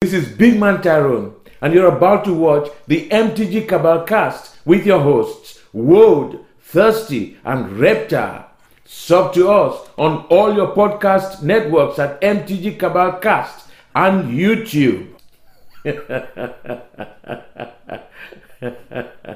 [0.00, 4.86] This is Big Man Tyrone, and you're about to watch the MTG Cabal cast with
[4.86, 8.48] your hosts, Woad, Thirsty, and Reptile.
[8.84, 15.08] Sub to us on all your podcast networks at MTG Cabal Cast and YouTube.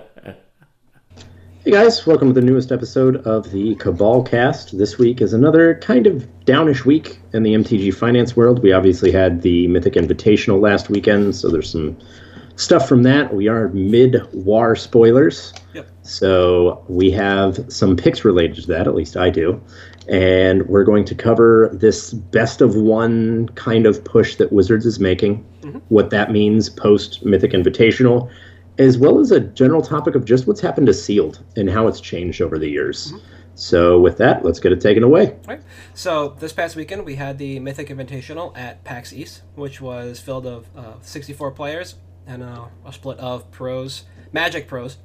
[1.64, 4.76] Hey guys, welcome to the newest episode of the Cabal Cast.
[4.76, 8.64] This week is another kind of downish week in the MTG finance world.
[8.64, 11.96] We obviously had the Mythic Invitational last weekend, so there's some
[12.56, 13.32] stuff from that.
[13.32, 15.54] We are mid war spoilers.
[15.72, 15.88] Yep.
[16.02, 19.62] So we have some picks related to that, at least I do.
[20.08, 24.98] And we're going to cover this best of one kind of push that Wizards is
[24.98, 25.78] making, mm-hmm.
[25.90, 28.28] what that means post Mythic Invitational,
[28.78, 32.00] as well as a general topic of just what's happened to Sealed and how it's
[32.00, 33.12] changed over the years.
[33.54, 35.36] So, with that, let's get it taken away.
[35.46, 35.60] Right.
[35.94, 40.46] So this past weekend we had the Mythic Invitational at PAX East, which was filled
[40.46, 41.96] of uh, 64 players
[42.26, 44.96] and uh, a split of pros, Magic pros,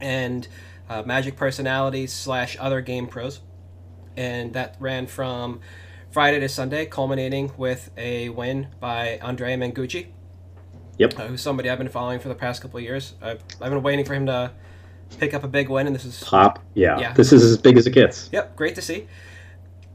[0.00, 0.46] and
[0.88, 3.40] uh, Magic personalities slash other game pros,
[4.16, 5.60] and that ran from
[6.10, 10.08] Friday to Sunday, culminating with a win by Andrea Mengucci,
[11.00, 11.18] Yep.
[11.18, 13.14] uh, who's somebody I've been following for the past couple of years.
[13.22, 14.52] I've, I've been waiting for him to
[15.18, 16.62] pick up a big win, and this is Pop.
[16.74, 16.98] Yeah.
[17.00, 17.14] Yeah.
[17.14, 18.28] This is as big as it gets.
[18.32, 19.08] Yep, great to see.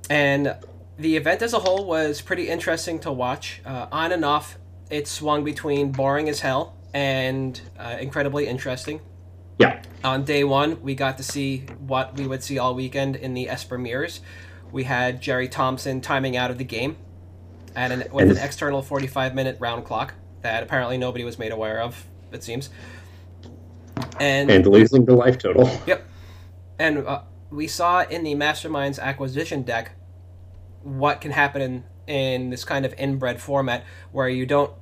[0.09, 0.55] And
[0.97, 3.61] the event as a whole was pretty interesting to watch.
[3.63, 4.57] Uh, on and off,
[4.89, 8.99] it swung between boring as hell and uh, incredibly interesting.
[9.59, 9.83] Yeah.
[10.03, 13.47] On day one, we got to see what we would see all weekend in the
[13.47, 14.21] Esper mirrors.
[14.71, 16.97] We had Jerry Thompson timing out of the game
[17.75, 21.81] at an, with an external 45 minute round clock that apparently nobody was made aware
[21.81, 22.69] of, it seems.
[24.19, 25.69] And, And losing the life total.
[25.87, 26.05] Yep.
[26.77, 29.93] And uh, we saw in the Masterminds acquisition deck
[30.83, 34.73] what can happen in, in this kind of inbred format where you don't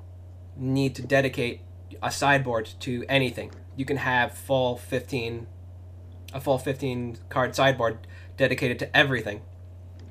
[0.58, 1.62] need to dedicate
[2.02, 3.52] a sideboard to anything.
[3.76, 5.48] You can have full 15
[6.34, 8.08] a full 15 card sideboard
[8.38, 9.42] dedicated to everything.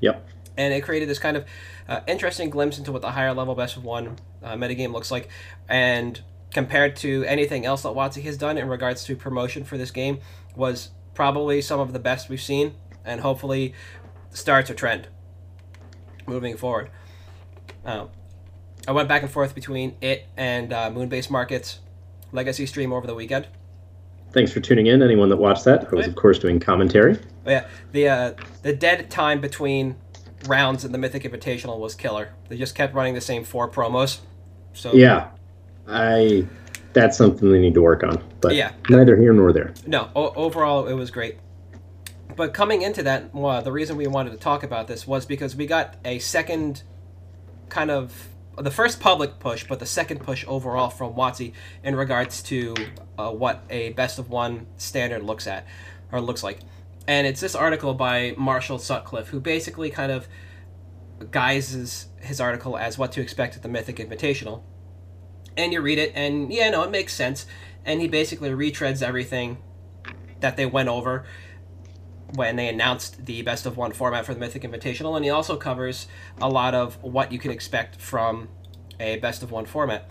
[0.00, 0.28] Yep.
[0.56, 1.44] And it created this kind of
[1.88, 5.28] uh, interesting glimpse into what the higher level best of one uh, metagame looks like.
[5.69, 6.20] And
[6.53, 10.20] compared to anything else that WotC has done in regards to promotion for this game,
[10.54, 13.75] was probably some of the best we've seen, and hopefully
[14.30, 15.08] starts a trend
[16.26, 16.91] moving forward.
[17.84, 18.06] Uh,
[18.86, 21.80] I went back and forth between it and uh, Moonbase Markets
[22.32, 23.47] Legacy stream over the weekend.
[24.32, 25.03] Thanks for tuning in.
[25.03, 27.19] Anyone that watched that, I was, of course, doing commentary.
[27.44, 29.97] But yeah, the uh, the dead time between
[30.47, 32.30] rounds in the Mythic Invitational was killer.
[32.48, 34.20] They just kept running the same four promos.
[34.75, 35.28] So Yeah.
[35.88, 36.47] I.
[36.94, 38.22] That's something they need to work on.
[38.43, 38.72] But Yeah.
[38.91, 39.72] neither here nor there.
[39.87, 41.38] No, o- overall it was great.
[42.37, 45.56] But coming into that, well, the reason we wanted to talk about this was because
[45.56, 46.83] we got a second
[47.71, 48.28] kind of
[48.59, 51.53] the first public push, but the second push overall from WotC
[51.83, 52.75] in regards to
[53.19, 55.66] uh, what a best of one standard looks at
[56.12, 56.59] or looks like.
[57.09, 60.28] And it's this article by Marshall Sutcliffe, who basically kind of
[61.31, 64.62] guises his article as what to expect at the Mythic Invitational.
[65.56, 67.47] And you read it, and yeah, no, it makes sense.
[67.84, 69.59] And he basically retreads everything
[70.41, 71.25] that they went over
[72.34, 75.56] when they announced the best of one format for the Mythic Invitational, and he also
[75.56, 76.06] covers
[76.41, 78.49] a lot of what you can expect from
[78.99, 80.09] a best of one format.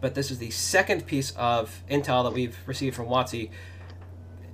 [0.00, 3.50] But this is the second piece of intel that we've received from WotC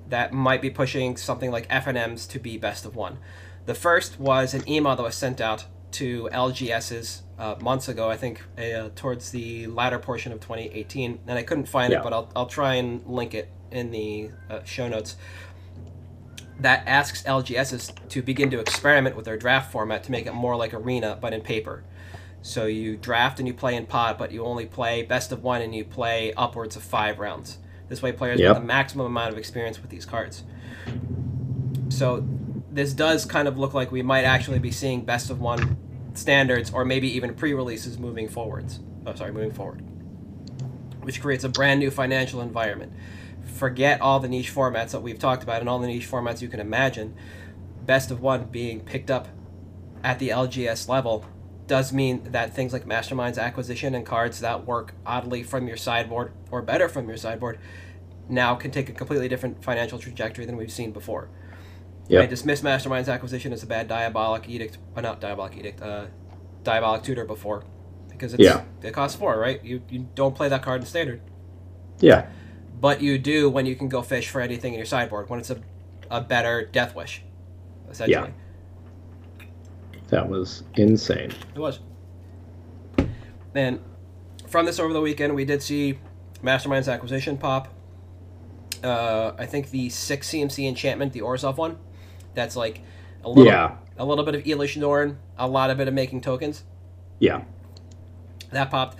[0.08, 3.18] that might be pushing something like FNMs to be best of one.
[3.66, 8.16] The first was an email that was sent out to LGSs uh, months ago, I
[8.16, 12.00] think uh, towards the latter portion of 2018, and I couldn't find Yeah.
[12.00, 15.16] it, but I'll, I'll try and link it in the uh, show notes.
[16.60, 20.56] That asks LGSs to begin to experiment with their draft format to make it more
[20.56, 21.84] like Arena, but in paper.
[22.42, 25.62] So you draft and you play in pod, but you only play best of one
[25.62, 27.58] and you play upwards of five rounds.
[27.88, 28.54] This way, players Yep.
[28.54, 30.42] get the maximum amount of experience with these cards.
[31.88, 32.26] So
[32.74, 35.76] this does kind of look like we might actually be seeing best of one
[36.14, 38.80] standards, or maybe even pre-releases moving forwards.
[39.06, 39.80] Oh, sorry, moving forward,
[41.02, 42.92] which creates a brand new financial environment.
[43.44, 46.48] Forget all the niche formats that we've talked about and all the niche formats you
[46.48, 47.14] can imagine.
[47.86, 49.28] Best of one being picked up
[50.02, 51.24] at the LGS level
[51.66, 56.32] does mean that things like Masterminds acquisition and cards that work oddly from your sideboard
[56.50, 57.58] or better from your sideboard
[58.28, 61.28] now can take a completely different financial trajectory than we've seen before.
[62.08, 62.22] Yep.
[62.22, 66.06] I dismissed Masterminds acquisition as a bad diabolic edict, or not diabolic edict, uh,
[66.62, 67.64] diabolic tutor before,
[68.10, 68.62] because it's Yeah.
[68.82, 69.62] it costs four, right?
[69.64, 71.20] You you don't play that card in standard,
[72.00, 72.26] Yeah.
[72.80, 75.50] but you do when you can go fish for anything in your sideboard when it's
[75.50, 75.58] a,
[76.10, 77.22] a better Death Wish,
[77.90, 78.34] essentially.
[80.08, 81.32] That was insane.
[81.54, 81.80] It was.
[83.54, 83.80] And
[84.46, 85.98] from this over the weekend, we did see
[86.42, 87.68] Masterminds Acquisition pop.
[88.82, 91.78] Uh, I think the six CMC enchantment, the Orzhov one,
[92.34, 92.82] that's like
[93.22, 93.76] a little, Yeah.
[93.98, 96.64] a little bit of Elesh Norn, a lot of bit of making tokens.
[97.18, 97.42] Yeah.
[98.50, 98.96] That popped,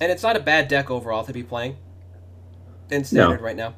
[0.00, 1.76] and it's not a bad deck overall to be playing
[2.90, 3.74] in standard right now.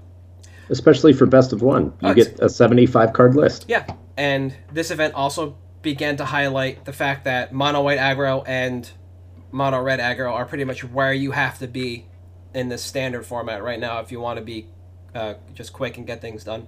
[0.68, 1.84] Especially for best of one.
[2.02, 3.64] You Oh, get a 75 card list.
[3.68, 3.86] Yeah,
[4.16, 8.90] and this event also began to highlight the fact that mono white aggro and
[9.52, 12.04] mono red aggro are pretty much where you have to be
[12.52, 14.66] in the standard format right now if you want to be
[15.14, 16.66] uh, just quick and get things done.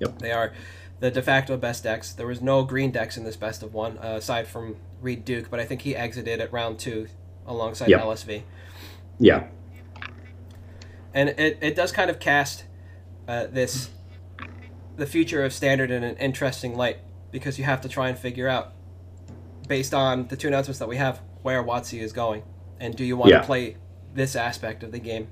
[0.00, 0.18] Yep.
[0.18, 0.52] They are
[1.00, 2.12] the de facto best decks.
[2.12, 5.50] There was no green decks in this best of one uh, aside from Reid Duke,
[5.50, 7.08] but I think he exited at round two
[7.46, 8.00] alongside Yep.
[8.02, 8.42] LSV.
[9.18, 9.44] Yeah.
[11.12, 12.64] and it, it does kind of cast
[13.28, 13.90] uh, this
[14.96, 16.98] the future of standard in an interesting light
[17.30, 18.72] because you have to try and figure out
[19.66, 22.42] based on the two announcements that we have where WotC is going
[22.80, 23.40] and do you want Yeah.
[23.40, 23.76] to play
[24.14, 25.28] this aspect of the game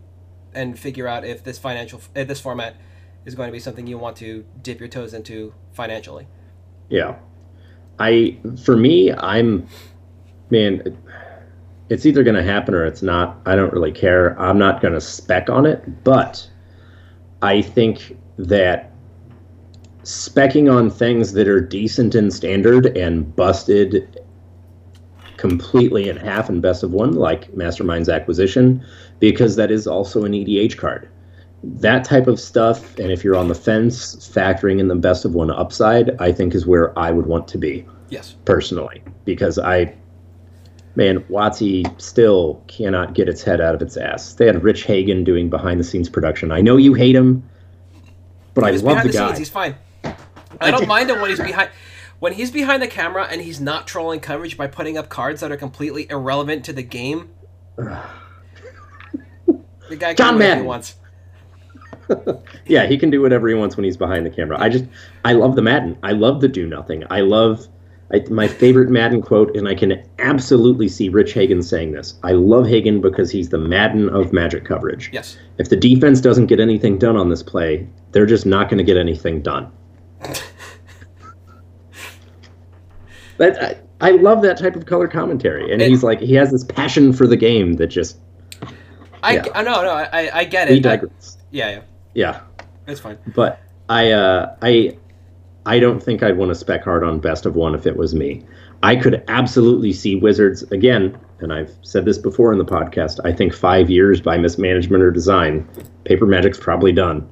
[0.54, 2.74] and figure out if this financial if this format
[3.24, 6.26] is going to be something you want to dip your toes into financially
[6.88, 7.16] Yeah.
[7.98, 9.66] I for me, I'm
[10.50, 10.96] man,
[11.88, 13.38] it's either going to happen or it's not.
[13.46, 14.38] I don't really care.
[14.40, 16.48] I'm not going to spec on it, but
[17.42, 18.92] I think that
[20.02, 24.20] specking on things that are decent and standard and busted
[25.36, 28.84] completely in half and best of one like masterminds acquisition
[29.18, 31.08] because that is also an edh card
[31.62, 35.34] that type of stuff, and if you're on the fence, factoring in the best of
[35.34, 37.86] one upside, I think is where I would want to be.
[38.08, 38.34] Yes.
[38.44, 39.94] Personally, because I,
[40.96, 44.34] man, WotC still cannot get its head out of its ass.
[44.34, 46.50] They had Rich Hagon doing behind the scenes production.
[46.50, 47.48] I know you hate him,
[48.54, 49.26] but I love the the, guy.
[49.28, 49.76] scenes he's fine.
[50.60, 51.70] I don't mind him when he's behind
[52.18, 55.50] when he's behind the camera and he's not trolling coverage by putting up cards that
[55.50, 57.30] are completely irrelevant to the game.
[59.88, 60.94] The guy John whatever wants
[62.66, 64.56] yeah, he can do whatever he wants when he's behind the camera.
[64.60, 64.84] I just,
[65.24, 65.96] I love the Madden.
[66.02, 67.04] I love the do nothing.
[67.10, 67.66] I love
[68.12, 72.14] I, my favorite Madden quote, and I can absolutely see Rich Hagon saying this.
[72.22, 75.08] I love Hagon because he's the Madden of Magic coverage.
[75.12, 78.78] yes If the defense doesn't get anything done on this play, they're just not going
[78.78, 79.70] to get anything done.
[83.38, 83.62] That
[84.00, 86.64] I, I love that type of color commentary, and It- he's like he has this
[86.64, 88.18] passion for the game that just
[89.22, 89.44] I, Yeah.
[89.54, 91.38] I no no I, I get it I- digress.
[91.50, 91.80] yeah yeah
[92.14, 92.40] Yeah,
[92.86, 94.96] it's fine but I uh, I
[95.66, 98.14] I don't think I'd want to spec hard on best of one if it was
[98.14, 98.44] me.
[98.82, 103.20] I could absolutely see Wizards again, and I've said this before in the podcast.
[103.24, 105.68] I think five years by mismanagement or design,
[106.04, 107.28] Paper Magic's probably done.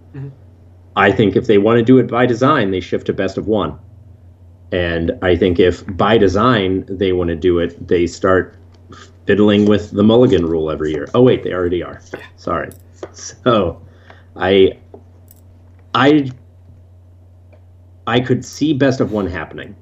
[0.97, 3.49] I think if they want to do it by design, they shift to best of
[3.49, 3.79] one.
[4.71, 8.56] And I think if by design they want to do it, they start
[9.26, 11.09] fiddling with the mulligan rule every year.
[11.15, 12.00] Oh wait, they already are.
[12.37, 12.71] Sorry.
[13.12, 13.81] So
[14.40, 14.78] I
[15.94, 16.31] I
[18.06, 19.76] I could see best of one happening.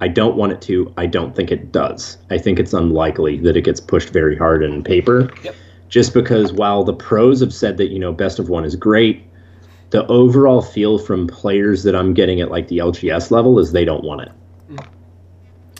[0.00, 0.92] I don't want it to.
[0.96, 2.18] I don't think it does.
[2.28, 5.30] I think it's unlikely that it gets pushed very hard in paper.
[5.44, 5.54] Yep.
[5.88, 9.24] Just because while the pros have said that, you know, best of one is great,
[9.90, 13.84] the overall feel from players that I'm getting at like the LGS level is they
[13.84, 14.32] don't want it.
[14.70, 14.86] Mm.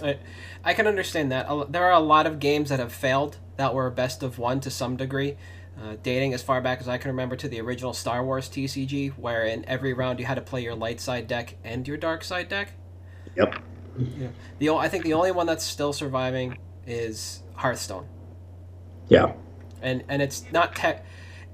[0.02, 0.18] I,
[0.62, 1.72] I can understand that.
[1.72, 4.70] There are a lot of games that have failed that were best of one to
[4.70, 5.36] some degree,
[5.80, 9.12] uh, dating as far back as I can remember to the original Star Wars TCG,
[9.18, 12.24] where in every round you had to play your light side deck and your dark
[12.24, 12.72] side deck.
[13.36, 13.54] Yep.
[14.58, 18.06] The o- I think the only one that's still surviving is Hearthstone,
[19.08, 19.32] Yeah.
[19.82, 21.04] and and it's not tech.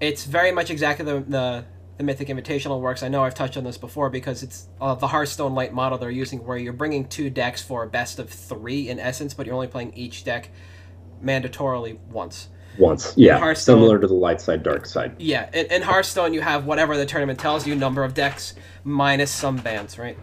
[0.00, 1.64] It's very much exactly the, the
[1.96, 3.02] the Mythic Invitational works.
[3.02, 6.10] I know I've touched on this before because it's uh, the Hearthstone light model they're
[6.12, 9.54] using, where you're bringing two decks for a best of three in essence, but you're
[9.56, 10.50] only playing each deck
[11.22, 12.48] mandatorily once.
[12.78, 13.12] Once.
[13.16, 13.38] Yeah.
[13.38, 15.16] Hearthstone- Similar to the light side, dark side.
[15.18, 18.54] Yeah, in, in Hearthstone you have whatever the tournament tells you, number of decks
[18.84, 20.16] minus some bans, right?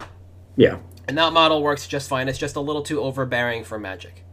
[0.55, 0.77] Yeah.
[1.07, 2.27] And that model works just fine.
[2.27, 4.23] It's just a little too overbearing for Magic.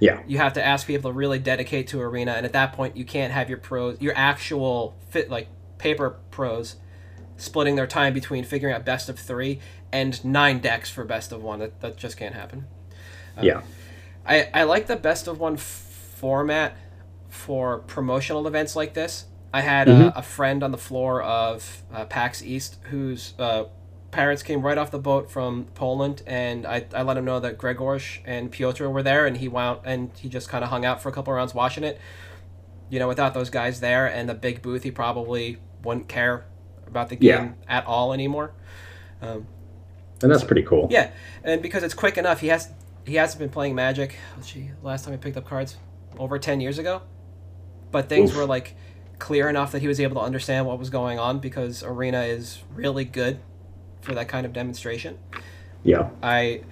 [0.00, 0.22] Yeah.
[0.26, 3.04] You have to ask people to really dedicate to Arena, and at that point, you
[3.04, 5.48] can't have your pros, your actual fit like
[5.78, 6.76] paper pros,
[7.36, 9.60] splitting their time between figuring out best of three
[9.92, 11.58] and nine decks for best of one.
[11.60, 12.66] That, that just can't happen.
[13.40, 13.58] Yeah.
[13.58, 13.62] Uh,
[14.26, 15.60] I, I like the best of one f-
[16.16, 16.76] format
[17.32, 19.24] for promotional events like this.
[19.54, 23.64] I had a, a friend on the floor of uh, PAX East whose uh,
[24.10, 27.58] parents came right off the boat from Poland, and I, I let him know that
[27.58, 31.02] Grzegorz and Piotr were there, and he wound and he just kind of hung out
[31.02, 31.98] for a couple rounds watching it.
[32.90, 36.44] You know, without those guys there and the big booth, he probably wouldn't care
[36.86, 37.52] about the game Yeah.
[37.78, 38.52] at all anymore.
[39.20, 39.46] And
[40.20, 40.88] that's pretty cool.
[40.90, 41.10] Yeah,
[41.42, 42.70] and because it's quick enough, he has
[43.06, 44.16] he hasn't been playing Magic.
[44.36, 45.76] Let's see, last time he picked up cards,
[46.18, 47.02] over 10 years ago.
[47.92, 48.38] But things Oof.
[48.38, 48.74] were like
[49.18, 52.60] clear enough that he was able to understand what was going on because Arena is
[52.74, 53.38] really good
[54.00, 55.18] for that kind of demonstration.
[55.84, 56.10] Yeah.
[56.22, 56.62] I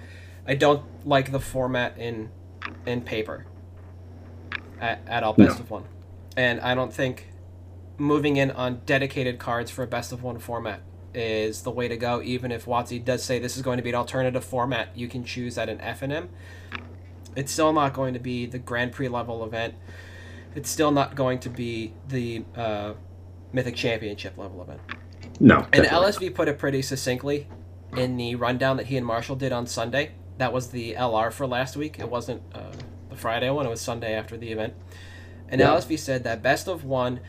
[0.45, 2.29] I don't like the format in
[2.85, 3.45] in paper
[4.79, 5.63] at, at all best No.
[5.63, 5.83] of one,
[6.35, 7.27] and I don't think
[7.97, 10.81] moving in on dedicated cards for a best of one format
[11.13, 12.21] is the way to go.
[12.21, 15.23] Even if WotC does say this is going to be an alternative format, you can
[15.23, 16.29] choose at an F and M.
[17.35, 19.75] It's still not going to be the Grand Prix level event.
[20.55, 22.93] It's still not going to be the uh,
[23.53, 24.81] Mythic Championship level event.
[25.39, 25.65] No.
[25.73, 25.85] And.
[25.85, 27.47] LSV put it pretty succinctly
[27.95, 30.11] in the rundown that he and Marshall did on Sunday.
[30.37, 31.99] That was the LR for last week.
[31.99, 32.71] It wasn't uh,
[33.09, 34.73] the Friday one, it was Sunday after the event.
[35.49, 35.67] And Yeah.
[35.69, 37.19] LSV said that best of one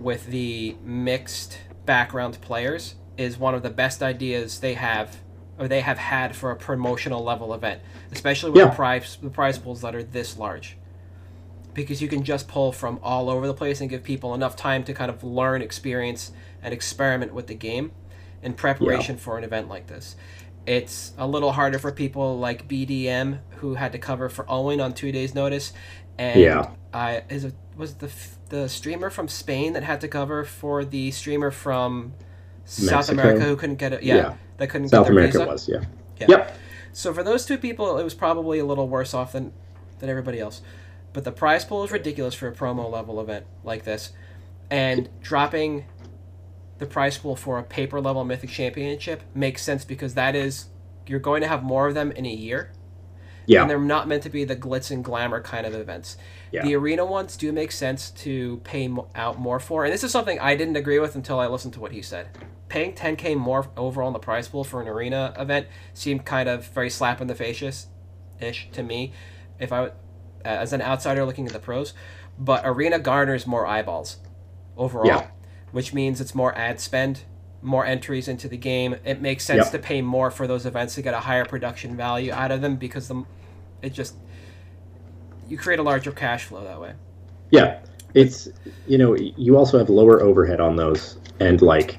[0.00, 5.18] with the mixed background players is one of the best ideas they have
[5.58, 7.82] or they have had for a promotional level event,
[8.12, 8.68] especially with Yeah.
[8.70, 10.77] the prize the prize pools that are this large.
[11.78, 14.82] Because you can just pull from all over the place and give people enough time
[14.84, 16.32] to kind of learn, experience,
[16.62, 17.92] and experiment with the game
[18.42, 20.16] in preparation for an event like this.
[20.66, 24.92] It's a little harder for people like BDM who had to cover for Owen on
[24.92, 25.72] two days' notice,
[26.18, 26.70] and Yeah.
[26.92, 28.10] I is it was the
[28.48, 32.12] the streamer from Spain that had to cover for the streamer from
[32.64, 34.02] South America who couldn't get it.
[34.02, 34.34] Yeah, Yeah.
[34.56, 35.46] that couldn't South get their America visa.
[35.50, 35.84] was, yeah.
[36.18, 36.26] Yeah.
[36.28, 36.56] Yep.
[36.92, 39.52] So for those two people, it was probably a little worse off than
[40.00, 40.60] than everybody else.
[41.12, 44.12] But the prize pool is ridiculous for a promo level event like this,
[44.70, 45.86] and dropping
[46.78, 50.66] the prize pool for a paper level mythic championship makes sense because that is
[51.06, 52.70] you're going to have more of them in a year,
[53.46, 53.62] Yeah.
[53.62, 56.18] and they're not meant to be the glitz and glamour kind of events.
[56.52, 56.62] Yeah.
[56.62, 60.38] The arena ones do make sense to pay out more for, and this is something
[60.38, 62.28] I didn't agree with until I listened to what he said.
[62.68, 66.66] Paying 10k more overall in the prize pool for an arena event seemed kind of
[66.68, 67.86] very slap in the face
[68.40, 69.12] ish to me,
[69.58, 69.90] if I
[70.44, 71.94] Uh, as an outsider looking at the pros.
[72.38, 74.18] But arena garners more eyeballs
[74.76, 75.26] overall, Yeah.
[75.72, 77.20] which means it's more ad spend,
[77.60, 78.94] more entries into the game.
[79.04, 79.72] It makes sense Yep.
[79.72, 82.76] to pay more for those events to get a higher production value out of them
[82.76, 83.24] because the
[83.82, 84.14] it just
[85.48, 86.92] you create a larger cash flow that way.
[87.50, 87.78] Yeah,
[88.14, 88.48] it's
[88.86, 91.98] you know you also have lower overhead on those, and like,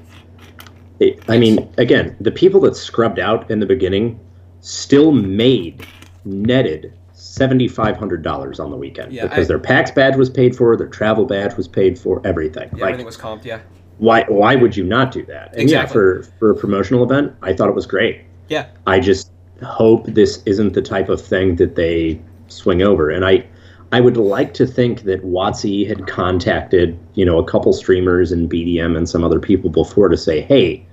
[1.00, 4.18] it, I mean, again, the people that scrubbed out in the beginning
[4.60, 5.86] still made
[6.24, 6.92] netted
[7.40, 10.54] seventy five hundred dollars on the weekend Yeah, because I- their PAX badge was paid
[10.54, 12.68] for, their travel badge was paid for, everything.
[12.74, 13.44] Yeah, like, everything was comped.
[13.46, 13.60] Yeah,
[13.96, 15.54] why why would you not do that?
[15.56, 18.20] And yeah, for for a promotional event, I thought it was great.
[18.48, 19.30] yeah, I just
[19.62, 23.08] hope this isn't the type of thing that they swing over.
[23.10, 23.44] And I,
[23.92, 28.50] I would like to think that WotC had contacted, you know, a couple streamers and
[28.50, 30.84] BDM and some other people before to say, hey,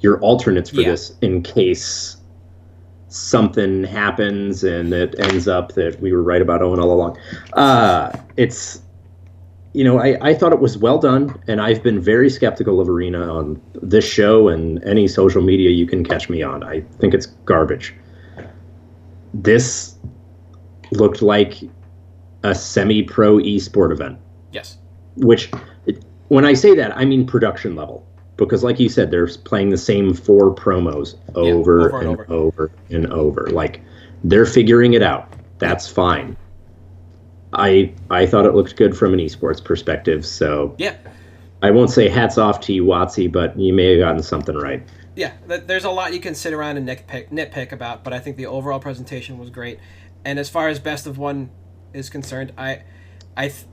[0.00, 0.90] you're alternates for Yeah.
[0.90, 2.16] this in case
[3.12, 7.18] something happens and it ends up that we were right about Owen all along.
[7.52, 8.80] Uh, it's,
[9.74, 12.88] you know, I, I thought it was well done, and I've been very skeptical of
[12.88, 16.62] Arena on this show and any social media you can catch me on.
[16.62, 17.94] I think it's garbage.
[19.34, 19.96] This
[20.90, 21.54] looked like
[22.42, 24.18] a semi pro esport event,
[24.52, 24.78] yes,
[25.16, 25.50] which,
[25.86, 28.06] it, when I say that, I mean production level.
[28.36, 32.24] Because, like you said, they're playing the same four promos over, over and and over.
[32.30, 33.50] over and over.
[33.50, 33.82] Like,
[34.24, 35.32] they're figuring it out.
[35.58, 36.36] That's fine.
[37.52, 40.96] I I thought it looked good from an esports perspective, so yeah.
[41.62, 44.82] I won't say hats off to you, WotC, but you may have gotten something right.
[45.14, 48.36] yeah, there's a lot you can sit around and nitpick, nitpick about, but I think
[48.36, 49.78] the overall presentation was great.
[50.24, 51.50] And as far as best of one
[51.92, 52.82] is concerned, I,
[53.36, 53.66] I, th-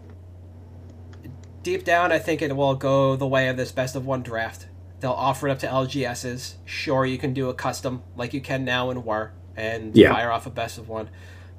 [1.64, 4.68] deep down, I think it will go the way of this best of one draft.
[5.00, 6.56] They'll offer it up to LGSs.
[6.66, 10.14] Sure, you can do a custom like you can now in War and Yeah.
[10.14, 11.10] fire off a best of one.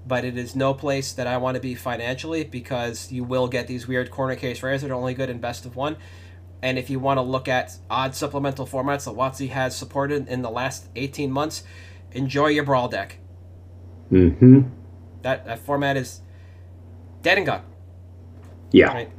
[0.06, 3.66] But it is no place that I want to be financially because you will get
[3.66, 5.96] these weird corner case rares that are only good in best of one.
[6.62, 10.42] And if you want to look at odd supplemental formats that WotC has supported in
[10.42, 11.62] the last 18 months,
[12.12, 13.18] enjoy your Brawl deck.
[14.12, 14.60] Mm-hmm.
[15.22, 16.20] That, that format is
[17.22, 17.62] dead and gone.
[18.72, 18.88] Yeah.
[18.88, 19.10] Right.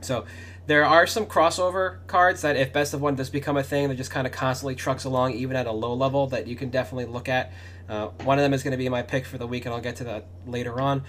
[0.00, 0.24] So
[0.66, 3.94] there are some crossover cards that, if best of one does become a thing, that
[3.96, 7.06] just kind of constantly trucks along, even at a low level, that you can definitely
[7.06, 7.52] look at.
[7.88, 9.80] Uh, one of them is going to be my pick for the week, and I'll
[9.80, 11.02] get to that later on.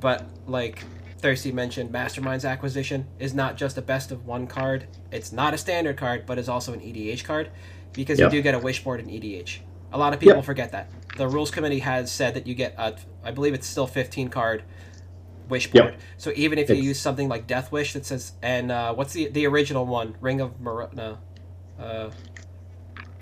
[0.00, 0.82] But like
[1.18, 4.86] Thirsty mentioned, Mastermind's acquisition is not just a best of one card.
[5.10, 7.50] It's not a standard card, but is also an EDH card
[7.92, 8.32] because Yep.
[8.32, 9.60] you do get a wishboard in EDH.
[9.92, 10.44] A lot of people Yep.
[10.44, 10.90] forget that.
[11.16, 14.64] The rules committee has said that you get a, I believe it's still 15 card
[15.48, 15.84] wish Yep.
[15.84, 15.96] board.
[16.18, 19.12] So even if you It's- use something like Death Wish that says, and uh, what's
[19.12, 20.16] the the original one?
[20.20, 21.18] Ring of Mar- no,
[21.80, 22.10] uh,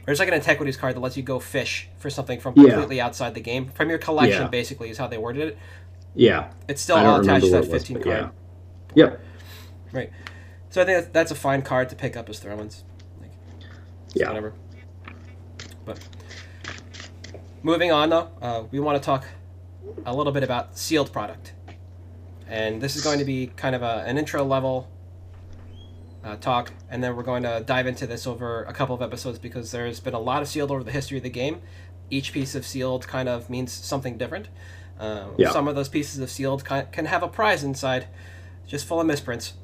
[0.07, 2.71] there's like an antiquities card that lets you go fish for something from Yeah.
[2.71, 4.43] completely outside the game from your collection.
[4.43, 4.49] Yeah.
[4.49, 5.59] Basically, is how they worded it.
[6.14, 6.50] Yeah.
[6.69, 8.07] It's still all attached to that what it was, 15 card.
[8.95, 9.04] yeah.
[9.07, 9.21] Yep.
[9.93, 10.11] Right.
[10.71, 12.83] So I think that's, that's a fine card to pick up as Throwins.
[13.21, 13.31] Like,
[14.12, 14.28] Yeah.
[14.28, 14.52] Whatever.
[15.85, 15.99] But
[17.62, 19.25] moving on, though, uh, we want to talk
[20.07, 21.53] a little bit about sealed product,
[22.49, 24.89] and this is going to be kind of a, an intro level
[26.25, 29.39] uh, talk, and then we're going to dive into this over a couple of episodes
[29.39, 31.61] because there's been a lot of sealed over the history of the game.
[32.11, 34.49] Each piece of sealed kind of means something different.
[34.99, 35.51] Uh, Yeah.
[35.51, 38.07] Some of those pieces of sealed can have a prize inside,
[38.67, 39.55] just full of misprints.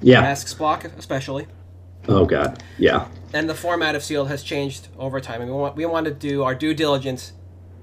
[0.00, 0.20] Yeah.
[0.20, 1.46] Masks block, especially.
[2.08, 2.62] Oh god.
[2.78, 3.06] Yeah.
[3.32, 5.40] And the format of sealed has changed over time.
[5.40, 7.32] And we want we want to do our due diligence,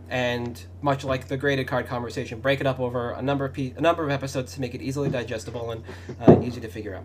[0.09, 3.73] and much like the graded card conversation, break it up over a number of pe-
[3.77, 5.83] a number of episodes to make it easily digestible and
[6.21, 7.03] uh, easy to figure out.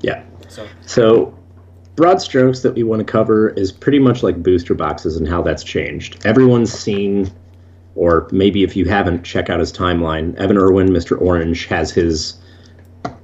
[0.00, 0.24] Yeah.
[0.48, 1.38] So So,
[1.94, 5.42] broad strokes that we want to cover is pretty much like booster boxes and how
[5.42, 6.24] that's changed.
[6.26, 7.32] Everyone's seen,
[7.94, 10.34] or maybe if you haven't, check out his timeline.
[10.36, 11.20] Evan Erwin, Mr.
[11.20, 12.38] Orange, has his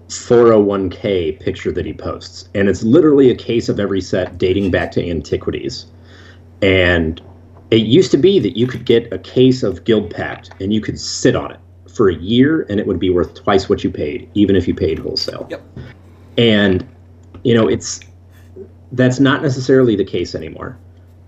[0.08, 2.48] 401k picture that he posts.
[2.54, 5.86] And it's literally a case of every set dating back to antiquities.
[6.60, 7.20] And
[7.72, 10.80] it used to be that you could get a case of Guild Pact and you
[10.80, 11.58] could sit on it
[11.90, 14.74] for a year and it would be worth twice what you paid, even if you
[14.74, 15.46] paid wholesale.
[15.50, 15.62] Yep.
[16.36, 16.86] And,
[17.44, 18.00] you know, it's
[18.92, 20.76] that's not necessarily the case anymore.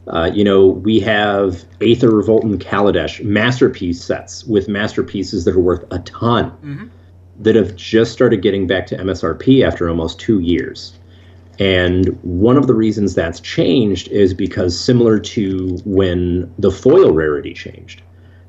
[0.09, 5.61] Uh, you know, we have Aether Revolt and Kaladesh masterpiece sets with masterpieces that are
[5.61, 6.91] worth a ton Mhm.
[7.41, 10.93] that have just started getting back to MSRP after almost two years.
[11.59, 17.55] And one of the reasons that's changed is because similar to when the foil rarity
[17.55, 18.03] changed.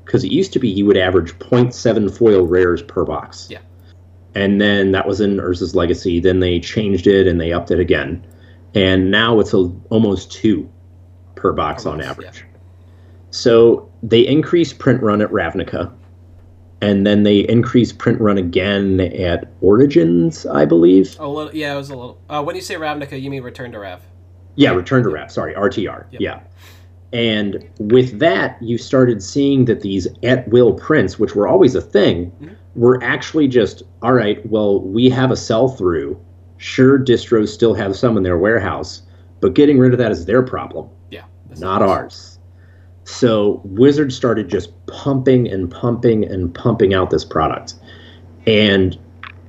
[0.04, 3.48] Because it used to be you would average 0.7 foil rares per box.
[3.50, 3.58] Yeah.
[4.34, 6.20] And then that was in Urza's Legacy.
[6.20, 8.24] Then they changed it and they upped it again.
[8.74, 10.70] And now it's a, almost two
[11.34, 12.44] per box on average.
[13.30, 15.92] So they increased print run at Ravnica,
[16.80, 21.16] and then they increased print run again at Origins, I believe.
[21.18, 22.18] oh, well, yeah, it was a little.
[22.28, 24.02] Uh, when you say Ravnica, you mean Return to Rav?
[24.56, 25.30] Yeah, Return to Rav.
[25.30, 26.06] Sorry, RTR.
[26.10, 26.20] Yep.
[26.20, 26.40] Yeah.
[27.12, 31.80] And with that, you started seeing that these at will prints, which were always a
[31.80, 32.56] thing, Mhm.
[32.74, 34.44] were actually just all right.
[34.50, 36.18] Well, we have a sell through.
[36.58, 39.02] Sure, distros still have some in their warehouse,
[39.40, 40.88] but getting rid of that is their problem.
[41.10, 41.22] Yeah.
[41.58, 42.35] not ours.
[43.06, 47.74] So Wizard started just pumping and pumping and pumping out this product.
[48.48, 48.98] And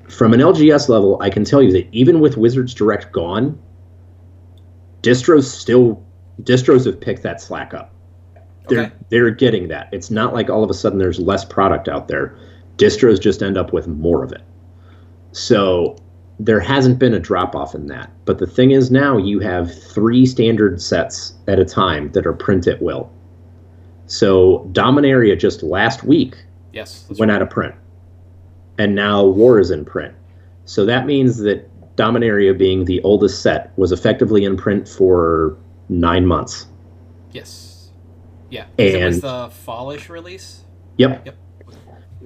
[0.08, 3.58] from an LGS level, I can tell you that even with Wizards Direct gone,
[5.02, 6.04] distros still
[6.44, 7.92] distros have picked that slack up.
[8.68, 8.92] They're Okay.
[9.10, 9.90] they're getting that.
[9.92, 12.36] It's not like all of a sudden there's less product out there.
[12.78, 14.42] Distros just end up with more of it.
[15.32, 15.96] So
[16.40, 18.12] there hasn't been a drop off in that.
[18.26, 22.34] But the thing is now you have three standard sets at a time that are
[22.34, 23.12] print at will.
[24.08, 26.36] So Dominaria just last week
[26.74, 27.06] Yes.
[27.20, 27.76] went out of print.
[28.78, 30.14] And now War is in print.
[30.66, 35.58] So that means that Dominaria being the oldest set was effectively in print for
[35.90, 36.68] nine months.
[37.32, 37.90] Yes.
[38.50, 38.64] Yeah.
[38.64, 40.62] 'cause it was And- the fallish release.
[40.98, 41.26] Yep.
[41.26, 41.36] Yep.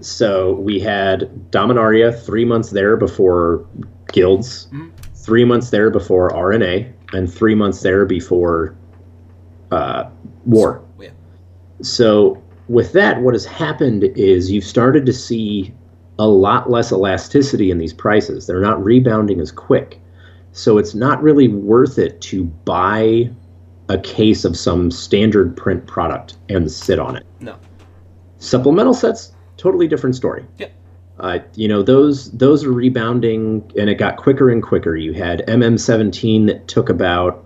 [0.02, 3.66] So we had Dominaria three months there before
[4.12, 4.90] Guilds, Mhm.
[5.16, 8.76] three months there before RNA, and three months there before
[9.72, 10.10] uh,
[10.46, 10.82] War.
[11.82, 15.74] So with that, what has happened is you've started to see
[16.20, 18.48] a lot less elasticity in these prices.
[18.48, 20.00] They're not rebounding as quick.
[20.52, 23.30] So it's not really worth it to buy
[23.90, 27.26] a case of some standard print product and sit on it.
[27.40, 27.58] No.
[28.38, 30.46] Supplemental sets, totally different story.
[30.58, 30.68] Yeah.
[31.20, 34.96] Uh, you know those those are rebounding, and it got quicker and quicker.
[34.96, 37.46] You had MM17 that took about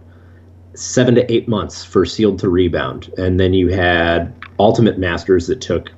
[0.76, 5.62] seven to eight months for sealed to rebound, and then you had Ultimate Masters that
[5.62, 5.92] took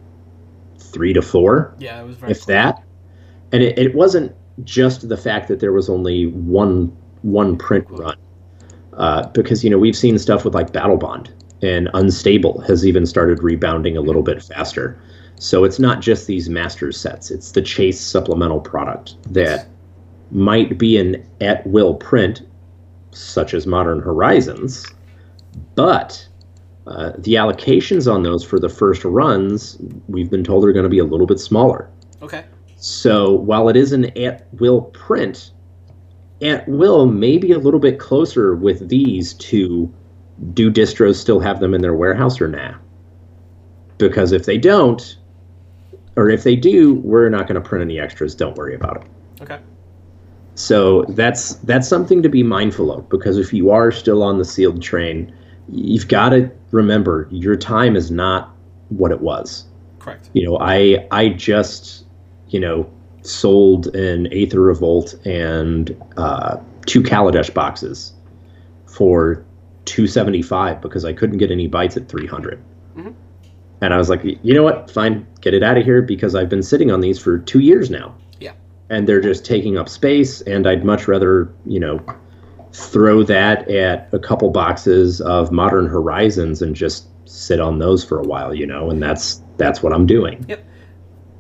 [0.80, 2.32] three to four, Yeah, it was very.
[2.32, 2.48] if close.
[2.48, 2.84] that.
[3.52, 8.16] And it, it wasn't just the fact that there was only one one print run,
[8.94, 13.06] uh, because you know we've seen stuff with like Battle Bond and Unstable has even
[13.06, 15.00] started rebounding a little bit faster.
[15.40, 19.68] So it's not just these master sets; it's the Chase supplemental product that
[20.32, 22.42] might be an at will print,
[23.12, 24.86] such as Modern Horizons,
[25.76, 26.28] but
[26.88, 30.89] uh, the allocations on those for the first runs, we've been told are going to
[30.89, 31.89] be a little bit smaller.
[32.22, 32.46] Okay.
[32.78, 35.52] So while it is an at will print,
[36.41, 39.91] at will may be a little bit closer with these to
[40.54, 42.76] do distros still have them in their warehouse or nah?
[43.98, 45.17] Because if they don't,
[46.15, 48.36] or if they do, we're not going to print any extras.
[48.36, 49.41] Don't worry about it.
[49.41, 49.60] Okay.
[50.58, 54.46] So that's that's something to be mindful of because if you are still on the
[54.46, 55.34] sealed train,
[55.70, 58.54] you've got to remember your time is not
[58.89, 59.65] what it was
[60.00, 60.30] Correct.
[60.34, 62.06] you know i i just
[62.50, 62.89] you know,
[63.22, 68.13] sold an Aether Revolt and uh, two Kaladesh boxes
[68.86, 69.46] for
[69.86, 72.63] 275 because I couldn't get any bites at 300.
[72.96, 73.10] Mm-hmm.
[73.82, 74.89] And I was like, you know what?
[74.89, 77.89] Fine, get it out of here because I've been sitting on these for two years
[77.89, 78.15] now.
[78.89, 82.00] And they're just taking up space, and I'd much rather, you know,
[82.71, 88.19] throw that at a couple boxes of Modern Horizons and just sit on those for
[88.19, 90.45] a while, you know, and that's that's what I'm doing.
[90.47, 90.65] Yep.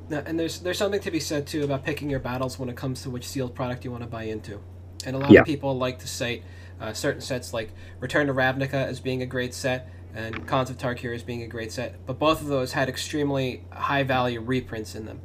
[0.09, 2.75] Now, and there's there's something to be said too about picking your battles when it
[2.75, 4.59] comes to which sealed product you want to buy into.
[5.05, 5.41] And a lot Yeah.
[5.41, 6.43] of people like to cite
[6.81, 10.77] uh, certain sets like Return to Ravnica as being a great set and Khans of
[10.77, 14.95] Tarkir as being a great set, but both of those had extremely high value reprints
[14.95, 15.21] in them.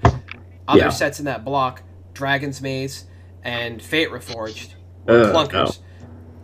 [0.69, 0.89] Other Yeah.
[0.91, 1.83] sets in that block,
[2.15, 3.05] Dragon's Maze
[3.43, 4.75] and Fate Reforged,
[5.07, 5.79] were Uh, clunkers.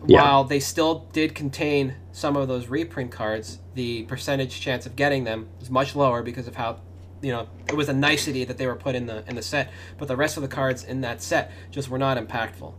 [0.07, 0.23] Yeah.
[0.23, 5.25] While they still did contain some of those reprint cards, the percentage chance of getting
[5.25, 6.79] them is much lower because of how,
[7.21, 9.71] you know, it was a nicety that they were put in the in the set.
[9.99, 12.73] But the rest of the cards in that set just were not impactful,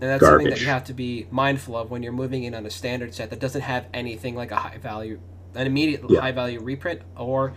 [0.00, 2.66] and that's something that you have to be mindful of when you're moving in on
[2.66, 5.20] a standard set that doesn't have anything like a high value,
[5.54, 6.20] an immediate Yeah.
[6.20, 7.54] high value reprint or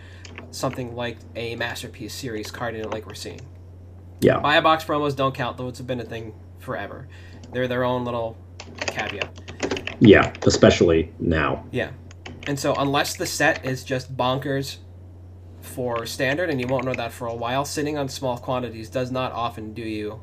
[0.52, 3.42] something like a masterpiece series card in it, like we're seeing.
[4.22, 4.40] Yeah.
[4.40, 5.58] Buy a box promos don't count.
[5.58, 7.08] Those have been a thing forever.
[7.54, 8.38] They're their own little
[8.82, 9.30] caveat.
[10.00, 11.66] Yeah, especially now.
[11.72, 11.92] Yeah.
[12.48, 14.78] And so unless the set is just bonkers
[15.62, 19.12] for standard, and you won't know that for a while, sitting on small quantities does
[19.12, 20.22] not often do you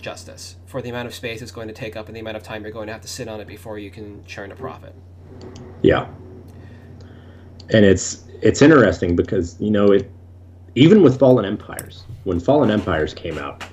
[0.00, 2.42] justice for the amount of space it's going to take up and the amount of
[2.42, 4.94] time you're going to have to sit on it before you can churn a profit.
[5.82, 6.08] Yeah.
[7.70, 10.10] And it's it's interesting because, you know, it
[10.74, 13.64] even with Fallen Empires, when Fallen Empires came out,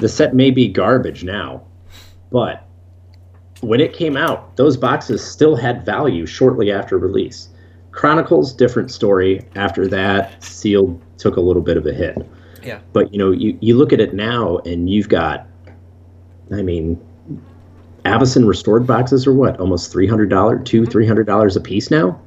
[0.00, 1.62] the set may be garbage now,
[2.30, 2.64] but
[3.60, 7.48] when it came out, those boxes still had value shortly after release.
[7.90, 9.46] Chronicles, different story.
[9.56, 12.26] After that, Sealed took a little bit of a hit.
[12.62, 12.80] Yeah.
[12.92, 15.46] But you know, you, you look at it now and you've got
[16.52, 17.00] I mean,
[18.04, 20.90] Avacyn Restored boxes are what, almost three hundred dollars, two, mm-hmm.
[20.90, 22.20] three hundred dollars a piece now?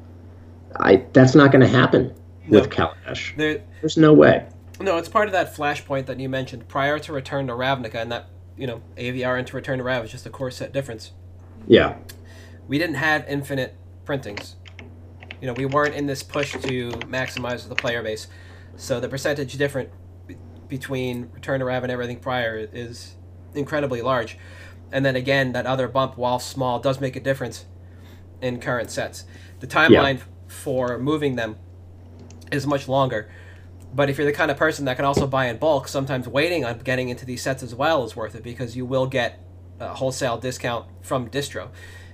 [0.78, 2.14] I that's not gonna happen
[2.50, 3.36] with Kaladesh.
[3.38, 4.46] There, There's no way.
[4.84, 8.12] No, it's part of that flashpoint that you mentioned prior to Return to Ravnica, and
[8.12, 11.12] that you know AVR into Return to Rav is just a core set difference.
[11.68, 11.96] Yeah.
[12.68, 14.56] we didn't have infinite printings.
[15.42, 18.28] You know, we weren't in this push to maximize the player base.
[18.76, 19.90] So the percentage different
[20.28, 23.16] be- between Return to Rav and everything prior is
[23.54, 24.38] incredibly large.
[24.92, 27.66] And then again, that other bump, while small, does make a difference
[28.42, 29.24] in current sets.
[29.60, 31.56] The timeline for moving them
[32.52, 33.30] is much longer.
[33.94, 36.66] But if you're the kind of person that can also buy in bulk, sometimes waiting
[36.66, 39.40] on getting into these sets as well is worth it because you will get
[39.80, 41.70] a wholesale discount from distro.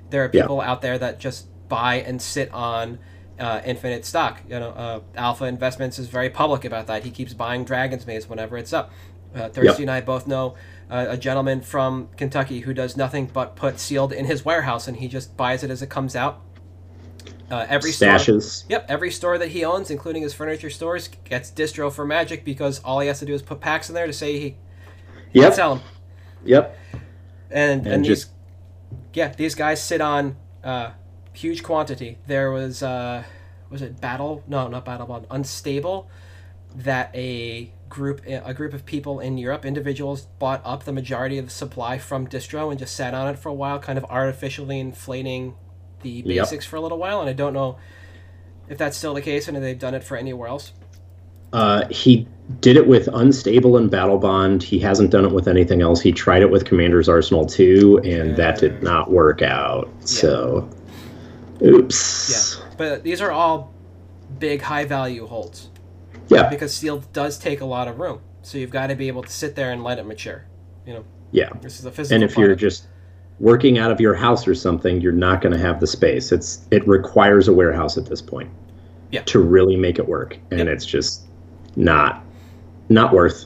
[0.09, 0.41] There are Yeah.
[0.43, 2.99] people out there that just buy and sit on
[3.39, 4.41] uh, infinite stock.
[4.49, 7.03] You know, uh, Alpha Investments is very public about that.
[7.05, 8.91] He keeps buying Dragon's Maze whenever it's up.
[9.33, 10.55] Uh, Thirsty and I both know
[10.89, 14.97] uh, a gentleman from Kentucky who does nothing but put sealed in his warehouse, and
[14.97, 16.41] he just buys it as it comes out.
[17.51, 18.09] Uh, every store,
[18.69, 22.79] Yep, every store that he owns, including his furniture stores, gets distro for Magic because
[22.83, 25.41] all he has to do is put packs in there to say he, he can
[25.43, 25.53] Yep.
[25.53, 25.83] sell them.
[26.45, 26.77] Yep.
[27.51, 28.29] And and, And these, just-
[29.13, 30.91] yeah, these guys sit on uh,
[31.33, 32.17] huge quantity.
[32.27, 33.23] There was uh,
[33.69, 34.43] was it Battle?
[34.47, 35.25] No, not Battle Bond.
[35.31, 36.09] Unstable.
[36.75, 41.45] That a group a group of people in Europe, individuals, bought up the majority of
[41.45, 44.79] the supply from distro and just sat on it for a while, kind of artificially
[44.79, 45.55] inflating
[46.01, 46.25] the Yep.
[46.25, 47.19] basics for a little while.
[47.21, 47.77] And I don't know
[48.67, 50.71] if that's still the case and if they've done it for anywhere else.
[51.51, 52.27] Uh, he
[52.61, 54.61] did it with Unstable and Battle Bond.
[54.61, 55.99] He hasn't done it with anything else.
[55.99, 59.89] He tried it with Commander's Arsenal 2, and that did not work out.
[60.01, 60.69] So,
[61.63, 62.59] oops.
[62.59, 63.73] Yeah, but these are all
[64.37, 65.69] big, high value holds.
[66.27, 66.47] Yeah.
[66.47, 68.19] because sealed does take a lot of room.
[68.43, 70.45] So you've got to be able to sit there and let it mature.
[70.85, 71.49] You know, Yeah.
[71.63, 72.13] this is a physical.
[72.15, 72.85] And if you're just
[73.39, 76.31] working out of your house or something, you're not going to have the space.
[76.31, 78.49] It's it requires a warehouse at this point.
[79.11, 79.23] Yeah.
[79.23, 81.23] To really make it work, and it's just
[81.75, 82.23] not
[82.89, 83.45] not worth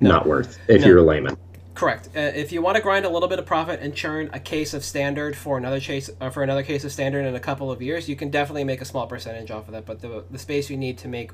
[0.00, 0.10] No.
[0.10, 0.86] not worth if No.
[0.88, 1.36] you're a layman.
[1.74, 4.38] correct, uh, if you want to grind a little bit of profit and churn a
[4.40, 7.70] case of standard for another case uh, for another case of standard in a couple
[7.72, 9.84] of years, you can definitely make a small percentage off of that.
[9.86, 11.32] But the the space you need to make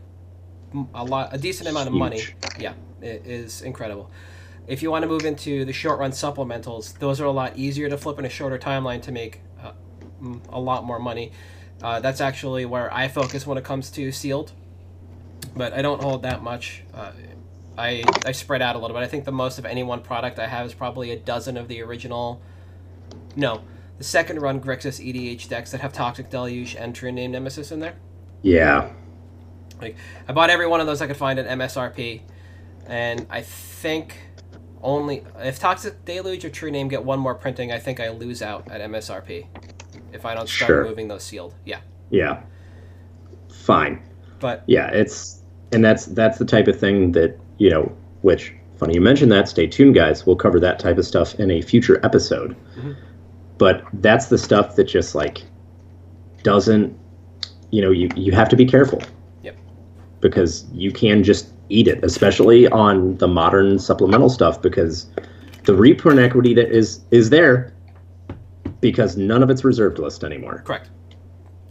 [0.94, 2.34] a lot a decent amount of money, Huge.
[2.58, 4.10] yeah, it is incredible.
[4.66, 7.88] If you want to move into the short run supplementals, those are a lot easier
[7.88, 9.72] to flip in a shorter timeline to make uh,
[10.48, 11.32] a lot more money.
[11.82, 14.52] Uh, that's actually where I focus when it comes to sealed,
[15.54, 16.82] but I don't hold that much.
[16.92, 17.12] Uh,
[17.78, 19.02] I I spread out a little bit.
[19.02, 21.68] I think the most of any one product I have is probably a dozen of
[21.68, 22.40] the original.
[23.36, 23.62] No,
[23.98, 27.80] the second run Grixis EDH decks that have Toxic Deluge and True Name Nemesis in
[27.80, 27.96] there.
[28.42, 28.92] Yeah.
[29.80, 32.22] Like I bought every one of those I could find at MSRP,
[32.86, 34.16] and I think
[34.82, 38.42] only if Toxic Deluge or True Name get one more printing, I think I lose
[38.42, 39.46] out at MSRP
[40.12, 40.84] if I don't start Sure.
[40.84, 41.54] moving those sealed.
[41.64, 42.40] Yeah, Yeah.
[43.48, 44.02] Fine.
[44.40, 45.40] but Yeah, it's
[45.72, 47.90] and that's that's the type of thing that you know.
[48.22, 49.48] Which funny you mentioned that.
[49.48, 50.26] Stay tuned, guys.
[50.26, 52.56] We'll cover that type of stuff in a future episode.
[52.78, 52.94] Mhm.
[53.58, 55.42] But that's the stuff that just like
[56.42, 56.96] doesn't.
[57.70, 59.00] You know, you you have to be careful.
[59.42, 59.56] Yep.
[60.20, 65.08] Because you can just eat it, especially on the modern supplemental stuff, because
[65.64, 67.72] the reprint equity that is is there
[68.80, 70.62] because none of it's reserved list anymore.
[70.64, 70.90] correct.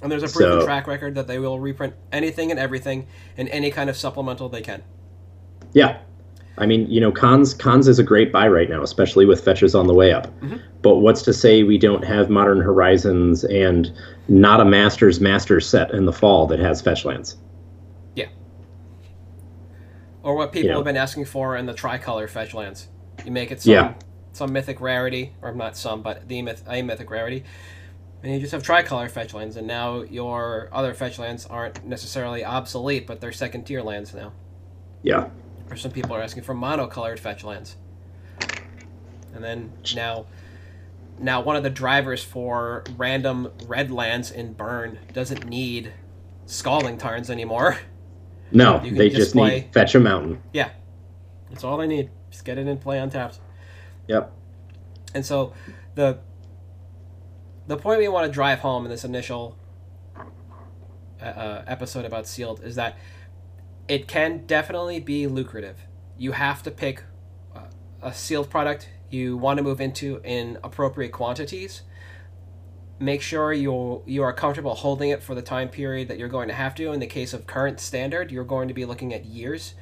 [0.02, 3.48] And there's a proven So- track record that they will reprint anything and everything in
[3.48, 4.82] any kind of supplemental they can.
[5.74, 5.98] Yeah.
[6.58, 9.76] I mean, you know, Khans Khans is a great buy right now, especially with fetches
[9.76, 10.28] on the way up.
[10.42, 10.60] Mhm.
[10.82, 13.92] But what's to say we don't have Modern Horizons and
[14.30, 17.36] not a Masters Master set in the fall that has fetch lands?
[20.26, 22.88] Or what people have been asking for in the tricolor fetch lands.
[23.24, 23.94] You make it some Yeah.
[24.34, 27.44] some mythic rarity, or not some, but the myth, a mythic rarity,
[28.24, 32.44] and you just have tricolor fetch lands, and now your other fetch lands aren't necessarily
[32.44, 34.34] obsolete, but they're second tier lands now.
[35.04, 35.30] Yeah.
[35.70, 37.78] Or some people are asking for monocolored fetch lands.
[39.36, 40.26] And then now,
[41.20, 45.94] now one of the drivers for random red lands in burn doesn't need
[46.48, 47.78] scalding tarns anymore.
[48.56, 50.42] No, they just just need fetch a mountain.
[50.54, 50.70] Yeah,
[51.50, 52.10] that's all they need.
[52.32, 53.40] Just get it in play on taps.
[54.08, 54.32] Yep.
[55.14, 55.54] And so
[55.96, 56.20] the
[57.68, 59.58] the point we want to drive home in this initial
[61.22, 62.98] uh, uh, episode about sealed is that
[63.88, 65.78] it can definitely be lucrative.
[66.18, 67.04] You have to pick
[67.56, 67.62] uh,
[68.02, 71.84] a sealed product you want to move into in appropriate quantities.
[73.00, 76.48] Make sure you you are comfortable holding it for the time period that you're going
[76.48, 76.94] to have to.
[76.94, 79.74] In the case of current standard, you're going to be looking at years.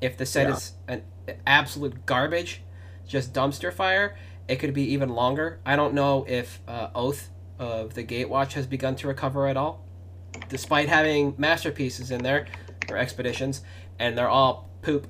[0.00, 0.54] If the set Yeah.
[0.56, 1.02] is an
[1.46, 2.62] absolute garbage,
[3.06, 4.16] just dumpster fire,
[4.48, 5.60] it could be even longer.
[5.64, 9.84] I don't know if uh, Oath of the Gatewatch has begun to recover at all,
[10.48, 12.46] despite having masterpieces in there
[12.90, 13.62] or expeditions,
[13.98, 15.06] and they're all poop.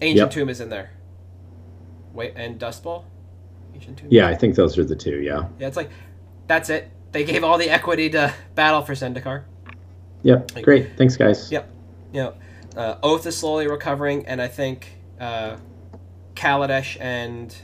[0.00, 0.30] Ancient Yep.
[0.30, 0.90] Tomb is in there.
[2.12, 3.06] Wait, and Dust Bowl.
[3.74, 4.08] Ancient Tomb.
[4.10, 5.20] Yeah, I think those are the two.
[5.20, 5.48] Yeah.
[5.58, 5.90] Yeah, it's like
[6.46, 6.90] that's it.
[7.12, 9.44] They gave all the equity to Battle for Zendikar.
[10.22, 10.62] Yep.
[10.62, 10.96] Great.
[10.96, 11.50] Thanks, guys.
[11.52, 11.70] Yep.
[12.12, 12.34] You know,
[12.76, 14.88] uh, Oath is slowly recovering, and I think
[15.20, 15.56] uh,
[16.34, 17.54] Kaladesh and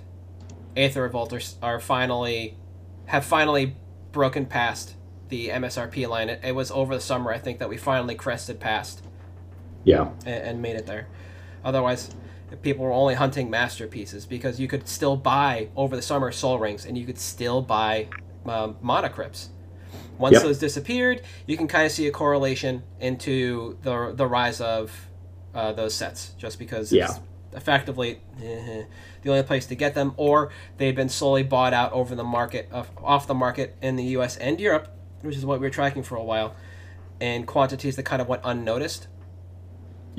[0.76, 2.56] Aether Revolt are, are finally
[3.06, 3.74] have finally
[4.12, 4.94] broken past
[5.28, 6.28] the MSRP line.
[6.28, 9.02] It, it was over the summer, I think, that we finally crested past
[9.84, 10.10] Yeah.
[10.24, 11.08] and, and made it there.
[11.64, 12.10] Otherwise,
[12.62, 16.84] people were only hunting masterpieces because you could still buy over the summer Sol Rings,
[16.84, 18.08] and you could still buy
[18.46, 19.50] um, Mana Crypts.
[20.18, 20.42] Once Yep.
[20.42, 25.08] those disappeared, you can kind of see a correlation into the the rise of
[25.54, 27.06] uh, those sets, just because Yeah.
[27.06, 27.20] it's
[27.54, 28.84] effectively eh,
[29.22, 32.68] the only place to get them, or they've been slowly bought out over the market
[32.70, 34.36] of, off the market in the U.S.
[34.36, 34.88] and Europe,
[35.22, 36.54] which is what we were tracking for a while,
[37.18, 39.08] in quantities that kind of went unnoticed.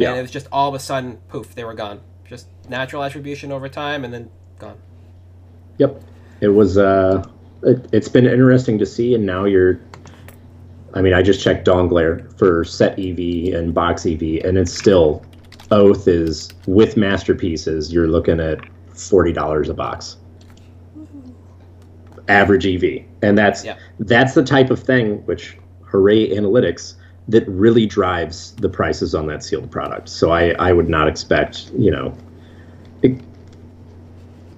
[0.10, 2.02] And it was just all of a sudden, poof, they were gone.
[2.72, 4.78] Just natural attribution over time, and then gone.
[5.78, 6.02] Yep.
[6.40, 6.78] It was.
[6.78, 7.28] Uh,
[7.64, 9.80] it, it's been interesting to see, and now you're.
[10.94, 15.24] I mean, I just checked Dawnglare for set EV and box EV, and it's still
[15.72, 17.92] Oath is with masterpieces.
[17.94, 18.60] You're looking at
[18.96, 20.18] forty dollars a box,
[22.30, 23.76] average EV, and that's Yeah.
[24.00, 26.96] that's the type of thing which Hooray Analytics
[27.28, 30.08] that really drives the prices on that sealed product.
[30.10, 32.16] So I I would not expect you know.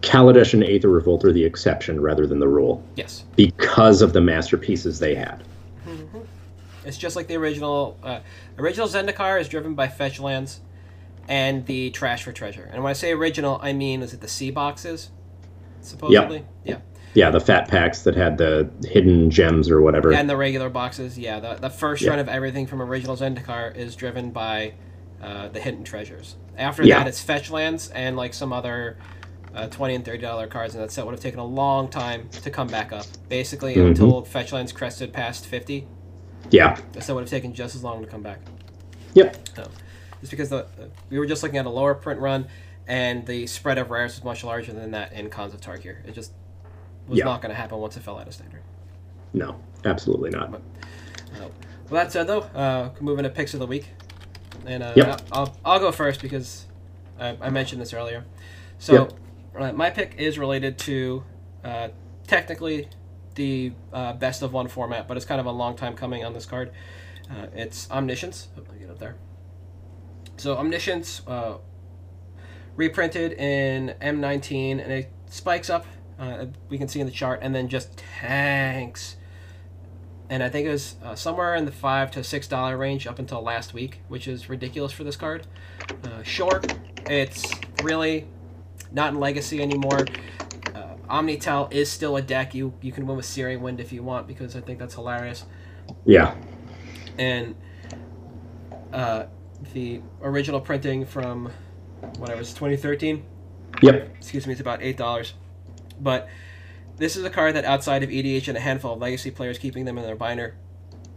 [0.02, 4.22] Kaladesh and Aether Revolt are the exception rather than the rule Yes, because of the
[4.22, 5.44] masterpieces they had.
[6.86, 7.98] it's just like the original.
[8.04, 8.20] Uh,
[8.58, 10.60] original Zendikar is driven by fetch lands
[11.30, 12.70] and the trash for treasure.
[12.74, 15.10] And when I say original, I mean is it the C boxes?
[15.82, 16.78] Supposedly, yeah.
[17.14, 20.12] Yeah, the fat packs that had the hidden gems or whatever.
[20.14, 21.40] And the regular boxes, yeah.
[21.40, 22.10] The, the first Yeah.
[22.10, 24.74] run of everything from original Zendikar is driven by
[25.24, 26.36] uh, the hidden treasures.
[26.58, 27.00] After Yeah.
[27.00, 28.98] that, it's fetch lands and like some other
[29.56, 32.28] uh, twenty and thirty dollar cards, and that set would have taken a long time
[32.42, 33.06] to come back up.
[33.30, 33.88] Basically, Mhm.
[33.90, 35.88] until fetch lands crested past fifty,
[36.50, 36.76] yeah.
[36.94, 38.40] the set would have taken just as long to come back.
[39.14, 39.38] Yep.
[40.22, 40.66] Just because the uh,
[41.10, 42.48] we were just looking at a lower print run,
[42.88, 45.98] and the spread of rares was much larger than that in Khans of Tarkir.
[46.08, 46.32] It just
[47.08, 48.62] was not going to happen once it fell out of standard.
[49.34, 49.56] No,
[49.86, 50.50] absolutely not.
[50.52, 51.52] Well,
[51.92, 53.90] that said, though, uh, moving to picks of the week,
[54.66, 55.22] and uh, Yep.
[55.32, 56.66] I'll, I'll go first because
[57.20, 58.26] I, I mentioned this earlier.
[58.80, 59.10] So,
[59.58, 61.24] uh, my pick is related to
[61.64, 61.90] uh,
[62.28, 62.90] technically
[63.36, 66.34] the uh, best of one format, but it's kind of a long time coming on
[66.34, 66.72] this card.
[67.30, 68.48] Uh, it's Omniscience.
[68.56, 69.16] Let me get up there.
[70.38, 71.58] So, Omniscience uh,
[72.76, 75.86] reprinted in M19, and it spikes up.
[76.20, 79.16] Uh, we can see in the chart, and then just tanks.
[80.30, 83.20] And I think it was uh, somewhere in the five to six dollar range up
[83.20, 85.46] until last week, which is ridiculous for this card.
[86.04, 86.74] Uh, short,
[87.10, 87.46] it's
[87.84, 88.28] really
[88.92, 90.06] not in Legacy anymore.
[90.74, 92.56] Uh, Omni-Tell is still a deck.
[92.56, 95.46] You you can win with Searing Wind if you want because I think that's hilarious.
[96.06, 96.36] Yeah.
[97.18, 97.56] And
[98.92, 99.26] uh,
[99.74, 101.52] the original printing from
[102.18, 103.24] whatever it's 2013.
[103.82, 104.16] Yep.
[104.18, 105.34] Excuse me, it's about eight dollars.
[106.00, 106.28] But
[106.98, 109.86] this is a card that outside of EDH and a handful of legacy players keeping
[109.86, 110.56] them in their binder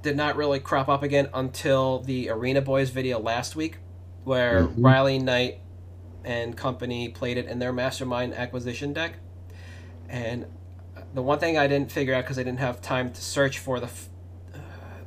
[0.03, 3.79] did not really crop up again until the Arena Boys video last week,
[4.25, 4.75] where Mhm.
[4.85, 5.61] Riley Knight
[6.25, 9.15] and company played it in their Mastermind acquisition deck.
[10.09, 10.47] And
[11.15, 13.81] the one thing I didn't figure out because I didn't have time to search for
[13.81, 14.09] the f-
[14.55, 14.59] uh,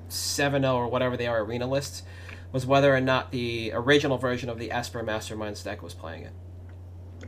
[0.10, 2.04] 7-0 or whatever they are arena lists
[2.52, 6.32] was whether or not the original version of the Esper Masterminds deck was playing it.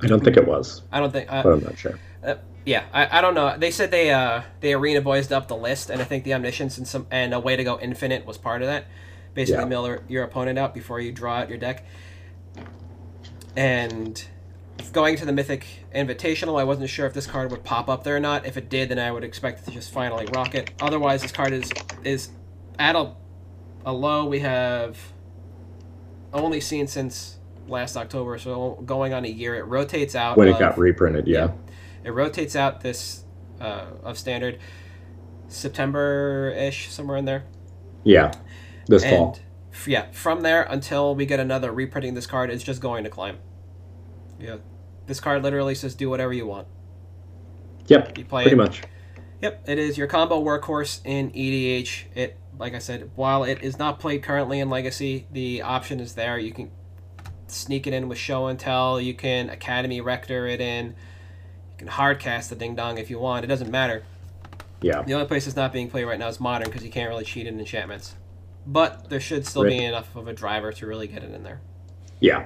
[0.01, 1.32] I don't think it was, I don't think.
[1.32, 1.99] Uh, but I'm not sure.
[2.23, 3.57] Uh, yeah, I, I don't know.
[3.57, 6.77] They said they uh they arena boys up the list, and I think the omniscience
[6.77, 8.86] and some and a way to go infinite was part of that.
[9.34, 9.67] Basically, Yeah.
[9.67, 11.84] mill your- opponent out before you draw out your deck.
[13.55, 14.23] And
[14.93, 18.15] going to the Mythic Invitational, I wasn't sure if this card would pop up there
[18.15, 18.45] or not.
[18.45, 20.71] If it did, then I would expect it to just finally rock it.
[20.81, 21.71] Otherwise, this card is
[22.03, 22.29] is
[22.79, 23.12] at a,
[23.86, 24.97] a low we have
[26.34, 29.55] only seen since last October, so going on a year.
[29.55, 31.51] It rotates out When it of- got reprinted, yeah.
[32.04, 33.24] It rotates out this
[33.60, 34.60] uh, of standard
[35.48, 37.46] September ish, somewhere in there.
[38.04, 38.32] Yeah.
[38.88, 39.40] This and fall.
[39.72, 43.10] f- yeah, from there until we get another reprinting this card, it's just going to
[43.10, 43.38] climb.
[44.40, 44.58] Yeah,
[45.06, 46.68] this card literally says do whatever you want.
[47.88, 48.18] Yep.
[48.18, 48.58] You play Pretty it.
[48.58, 48.82] much.
[49.42, 52.16] Yep, it is your combo workhorse in EDH.
[52.16, 56.14] It, like I said, while it is not played currently in Legacy, the option is
[56.14, 56.38] there.
[56.38, 56.72] You can
[57.48, 59.02] sneak it in with Show and Tell.
[59.02, 60.96] You can Academy Rector it in.
[61.82, 63.44] Can hardcast the Ding Dong if you want.
[63.44, 64.04] It doesn't matter.
[64.84, 65.02] Yeah.
[65.02, 67.24] The only place it's not being played right now is Modern because you can't really
[67.26, 68.13] cheat in enchantments.
[68.67, 71.60] But there should still be enough of a driver to really get it in there.
[72.20, 72.46] Yeah.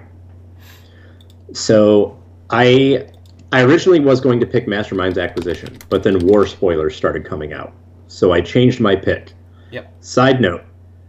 [1.51, 2.17] So
[2.49, 3.09] I
[3.51, 7.73] I originally was going to pick Mastermind's acquisition, but then war spoilers started coming out.
[8.07, 9.33] So I changed my pick.
[9.71, 9.93] Yep.
[9.99, 10.63] Side note,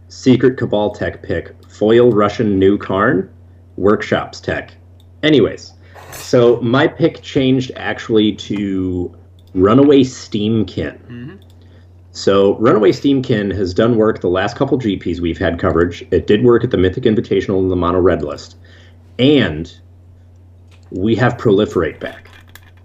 [0.09, 3.33] secret Cabal tech pick, foil Russian new Karn,
[3.77, 4.73] workshops tech.
[5.23, 5.75] Anyways,
[6.11, 9.15] so my pick changed actually to
[9.53, 10.99] Runaway Steamkin.
[11.07, 11.35] Mm-hmm.
[12.11, 16.01] So Runaway Steamkin has done work the last couple GPs we've had coverage.
[16.11, 18.55] It did work at the Mythic Invitational and the Mono Red list.
[19.19, 19.71] And
[20.89, 22.29] we have Proliferate back.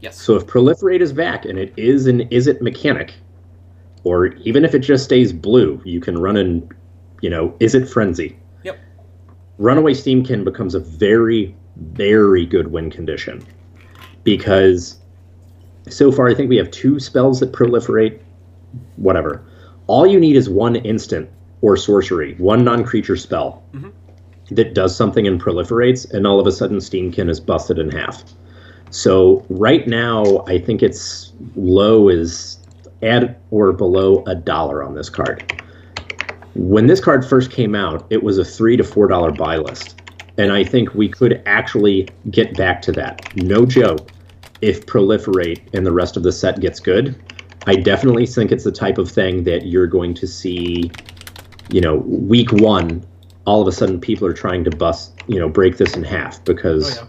[0.01, 0.21] Yes.
[0.21, 3.15] So if Proliferate is back and it is an is it mechanic,
[4.05, 6.69] or even if it just stays blue, you can run in,
[7.21, 8.37] you know, Izzet Frenzy.
[8.65, 8.79] Yep.
[9.59, 13.45] Runaway Steamkin becomes a very, very good win condition.
[14.25, 14.99] Because
[15.89, 18.21] so far I think we have two spells that proliferate,
[18.97, 19.43] whatever.
[19.87, 21.29] All you need is one instant
[21.61, 23.91] or sorcery, one non creature spell Mhm.
[24.53, 28.25] that does something and proliferates, and all of a sudden Steamkin is busted in half.
[28.91, 32.59] So right now, I think its low is
[33.03, 35.43] at or below a dollar on this card.
[36.55, 40.02] When this card first came out, it was a three to four dollar buy list,
[40.39, 43.35] and I think we could actually get back to that.
[43.37, 44.11] No joke.
[44.61, 47.21] If proliferate and the rest of the set gets good,
[47.67, 50.91] I definitely think it's the type of thing that you're going to see.
[51.71, 53.05] You know, week one,
[53.45, 56.45] all of a sudden people are trying to bust, you know, break this in half
[56.45, 57.09] because Oh, yeah.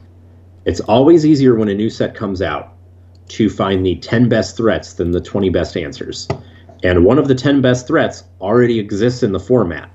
[0.66, 2.74] it's always easier when a new set comes out
[3.30, 6.28] to find the 10 best threats than the 20 best answers.
[6.84, 9.90] And one of the 10 best threats already exists in the format.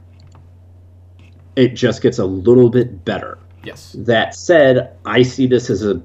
[1.59, 3.37] It just gets a little bit better.
[3.65, 3.97] Yes.
[3.99, 6.01] That said, I see this as a,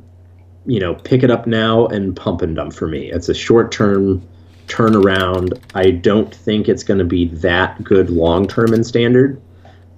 [0.65, 3.11] you know, pick it up now and pump and dump for me.
[3.11, 4.27] It's a short term
[4.65, 5.61] turnaround.
[5.75, 9.39] I don't think it's going to be that good long term in standard,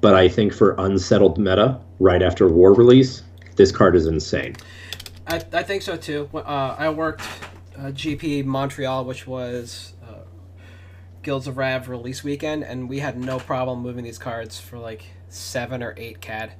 [0.01, 3.23] but I think for unsettled meta right after war release,
[3.55, 4.57] this card is insane.
[5.25, 6.29] I, I think so too.
[6.33, 7.21] Uh, I worked
[7.77, 9.93] uh, GP Montreal, which was
[11.25, 15.03] Guilds of Rav release weekend, and we had no problem moving these cards for like
[15.27, 16.53] seven or eight CAD.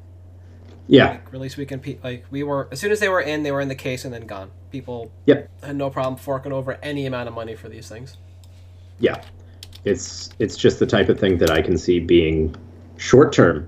[0.88, 3.52] Yeah, Like release weekend, pe- like we were as soon as they were in, they
[3.52, 4.50] were in the case and then gone.
[4.72, 5.50] People Yep.
[5.64, 8.18] had no problem forking over any amount of money for these things.
[9.00, 9.22] yeah.
[9.84, 12.56] It's it's just the type of thing that I can see being
[12.98, 13.68] short term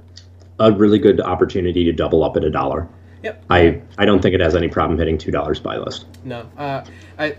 [0.59, 2.87] a really good opportunity to double up at a dollar.
[3.23, 3.43] Yep.
[3.51, 6.05] I I don't think it has any problem hitting two dollars buy list.
[6.23, 6.83] No, uh,
[7.19, 7.35] I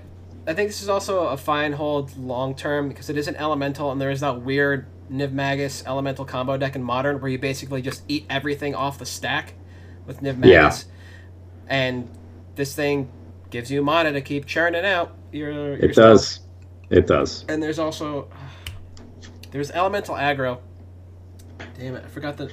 [0.48, 3.92] I think this is also a fine hold long term because it is an elemental
[3.92, 7.82] and there is that weird Niv Magus elemental combo deck in modern where you basically
[7.82, 9.52] just eat everything off the stack
[10.06, 10.62] with Niv Yeah.
[10.64, 10.86] Magus.
[11.68, 12.10] and
[12.56, 13.10] this thing
[13.50, 15.50] gives you mana to keep churning out your.
[15.52, 16.04] your It stuff.
[16.04, 16.40] does.
[16.90, 17.44] It does.
[17.48, 18.28] And there's also
[19.50, 20.58] there's elemental aggro.
[21.78, 22.50] Damn it, I forgot the.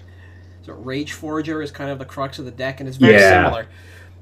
[0.64, 3.43] So Rage Forger is kind of the crux of the deck, and it's very Yeah.
[3.43, 3.68] similar.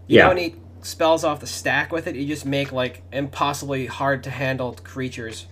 [0.07, 0.26] You Yeah.
[0.28, 2.15] don't need spells off the stack with it.
[2.15, 5.47] You just make like impossibly hard to handle creatures.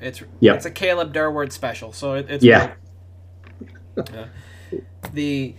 [0.00, 0.56] It's Yep.
[0.56, 2.72] it's a Caleb Durward special, so it, it's Yeah.
[3.96, 4.26] Yeah.
[5.12, 5.54] The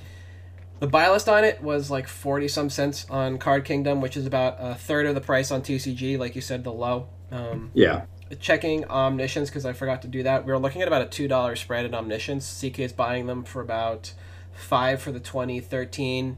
[0.80, 4.26] the buy list on it was like forty some cents on Card Kingdom, which is
[4.26, 6.18] about a third of the price on TCG.
[6.18, 7.08] Like you said, the low.
[7.32, 8.04] Um, Yeah.
[8.40, 10.46] checking omniscience because I forgot to do that.
[10.46, 12.46] We were looking at about a two dollar spread in omniscience.
[12.62, 14.14] CK is buying them for about
[14.54, 16.38] five for the 2013,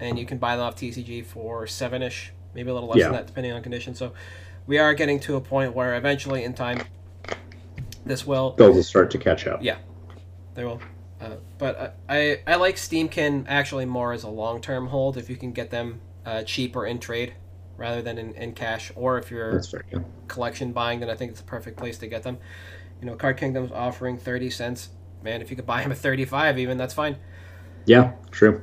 [0.00, 3.04] and you can buy them off TCG for seven ish, maybe a little less Yeah.
[3.06, 3.94] than that depending on condition.
[3.94, 4.12] So
[4.66, 6.82] we are getting to a point where eventually in time
[8.04, 9.62] this will Those will start to catch up.
[9.62, 9.76] Yeah.
[10.54, 10.80] they will.
[11.20, 15.30] Uh, but I, I I like Steamkin actually more as a long term hold if
[15.30, 17.34] you can get them uh, cheaper in trade
[17.76, 19.84] rather than in, in cash or if you're fair.
[19.92, 20.00] Yeah.
[20.28, 22.38] collection buying, then I think it's the perfect place to get them.
[23.00, 24.90] You know, Card Kingdom's offering thirty cents.
[25.22, 27.16] Man, if you could buy them at thirty-five, even that's fine.
[27.86, 28.12] Yeah.
[28.30, 28.60] True.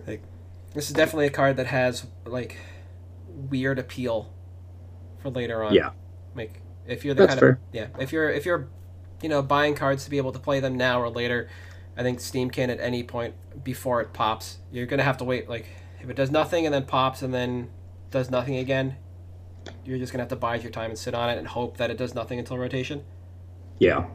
[0.73, 2.57] This is definitely a card that has like
[3.27, 4.33] weird appeal
[5.19, 5.73] for later on.
[5.73, 5.91] Yeah.
[6.35, 7.49] Like if you're the That's kind fair.
[7.49, 8.69] of yeah, if you're if you're
[9.21, 11.49] you know buying cards to be able to play them now or later,
[11.97, 14.59] I think Steamkin at any point before it pops.
[14.71, 15.49] You're gonna have to wait.
[15.49, 15.67] Like
[16.01, 17.69] if it does nothing and then pops and then
[18.09, 18.95] does nothing again,
[19.85, 21.91] you're just gonna have to bide your time and sit on it and hope that
[21.91, 23.03] it does nothing until rotation.
[23.79, 24.05] Yeah.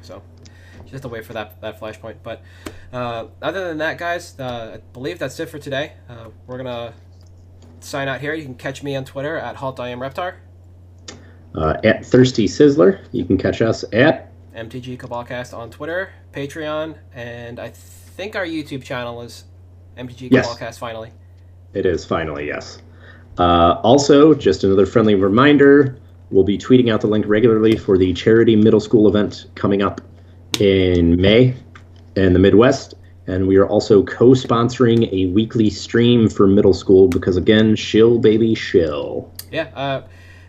[0.00, 0.22] So
[0.86, 2.16] just have to wait for that that flashpoint.
[2.22, 2.42] But
[2.92, 5.92] uh, other than that, guys, uh, I believe that's it for today.
[6.08, 6.94] Uh, we're gonna
[7.80, 8.34] sign out here.
[8.34, 10.34] You can catch me on Twitter at Halt I Am Reptar,
[11.54, 17.58] Uh, at Thirsty Sizzler, you can catch us at MTG Cabalcast on Twitter, Patreon, and
[17.58, 19.44] I think our YouTube channel is
[19.98, 20.46] MTG Yes.
[20.48, 20.78] Cabalcast.
[20.78, 21.10] Finally,
[21.74, 22.78] It is finally, yes.
[23.38, 25.98] Uh, also, just another friendly reminder
[26.30, 30.00] we'll be tweeting out the link regularly for the charity middle school event coming up
[30.60, 31.54] in May
[32.16, 32.94] in the Midwest.
[33.26, 38.18] And we are also co sponsoring a weekly stream for middle school because, again, shill,
[38.18, 39.32] baby, shill.
[39.50, 39.64] yeah.
[39.74, 40.02] Uh,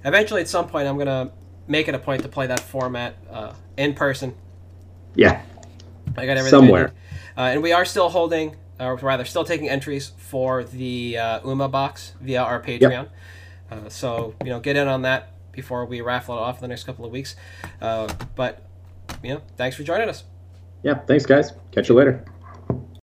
[0.05, 1.32] eventually, at some point, I'm gonna
[1.68, 4.36] make it a point to play that format uh, in person.
[5.16, 5.41] Yeah,
[6.16, 6.93] I got everything Somewhere.
[7.36, 11.70] Uh, and we are still holding, or rather, still taking entries for the uh, UMA
[11.70, 13.08] box via our Patreon.
[13.72, 16.68] Uh, so you know, get in on that before we raffle it off in the
[16.68, 17.36] next couple of weeks.
[17.82, 18.66] Uh, but
[19.24, 20.24] you know, thanks for joining us.
[20.84, 20.95] yeah.
[20.95, 21.51] Thanks, guys.
[21.72, 22.24] Catch you later.